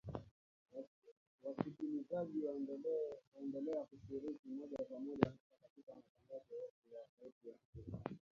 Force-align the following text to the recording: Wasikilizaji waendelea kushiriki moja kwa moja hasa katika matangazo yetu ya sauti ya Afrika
Wasikilizaji 1.43 2.41
waendelea 3.35 3.83
kushiriki 3.89 4.49
moja 4.49 4.77
kwa 4.77 4.99
moja 4.99 5.25
hasa 5.25 5.55
katika 5.61 5.93
matangazo 5.95 6.55
yetu 6.55 6.93
ya 6.95 7.07
sauti 7.19 7.47
ya 7.47 7.55
Afrika 7.55 8.17